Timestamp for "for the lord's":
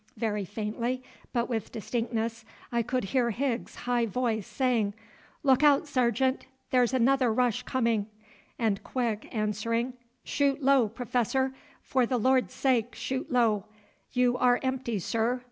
11.83-12.55